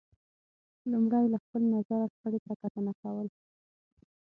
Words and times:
لمړی 0.91 1.25
له 1.33 1.37
خپل 1.43 1.61
نظره 1.73 2.05
شخړې 2.13 2.39
ته 2.45 2.53
کتنه 2.61 2.93
کول 3.01 3.27